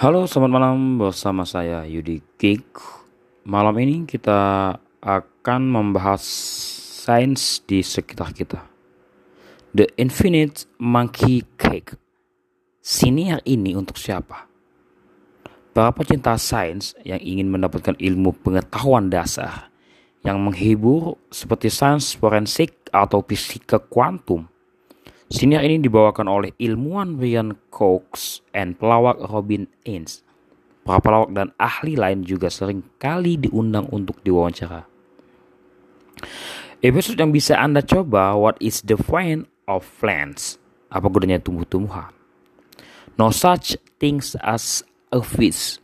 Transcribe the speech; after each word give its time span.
Halo, 0.00 0.24
selamat 0.24 0.48
malam 0.56 0.96
bersama 0.96 1.44
saya 1.44 1.84
Yudi 1.84 2.24
Geek. 2.40 2.72
Malam 3.44 3.76
ini 3.84 4.08
kita 4.08 4.72
akan 4.96 5.60
membahas 5.68 6.24
sains 7.04 7.60
di 7.68 7.84
sekitar 7.84 8.32
kita. 8.32 8.64
The 9.76 9.92
Infinite 10.00 10.64
Monkey 10.80 11.44
Cake. 11.60 12.00
Siniar 12.80 13.44
ini 13.44 13.76
untuk 13.76 14.00
siapa? 14.00 14.48
Para 15.76 15.92
pecinta 15.92 16.32
sains 16.40 16.96
yang 17.04 17.20
ingin 17.20 17.52
mendapatkan 17.52 17.92
ilmu 18.00 18.40
pengetahuan 18.40 19.12
dasar 19.12 19.68
yang 20.24 20.40
menghibur 20.40 21.20
seperti 21.28 21.68
sains 21.68 22.16
forensik 22.16 22.88
atau 22.88 23.20
fisika 23.20 23.76
kuantum 23.76 24.48
Siniar 25.30 25.62
ini 25.62 25.78
dibawakan 25.78 26.26
oleh 26.26 26.50
ilmuwan 26.58 27.14
Brian 27.14 27.54
Cox 27.80 28.44
dan 28.52 28.76
pelawak 28.76 29.16
Robin 29.24 29.64
Ince. 29.88 30.20
Para 30.84 31.00
pelawak 31.00 31.32
dan 31.32 31.48
ahli 31.56 31.96
lain 31.96 32.28
juga 32.28 32.52
sering 32.52 32.84
kali 33.00 33.40
diundang 33.40 33.88
untuk 33.88 34.20
diwawancara. 34.20 34.84
Episode 36.84 37.16
yang 37.16 37.32
bisa 37.32 37.56
Anda 37.56 37.80
coba, 37.80 38.36
What 38.36 38.60
is 38.60 38.84
the 38.84 39.00
point 39.00 39.48
of 39.64 39.88
plants? 39.96 40.60
Apa 40.92 41.08
gunanya 41.08 41.40
tumbuh-tumbuhan? 41.40 42.12
No 43.16 43.32
such 43.32 43.80
things 43.96 44.36
as 44.44 44.84
a 45.12 45.24
fish. 45.24 45.80